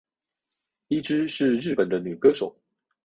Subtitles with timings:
[0.87, 2.57] 伊织是日本的女歌手。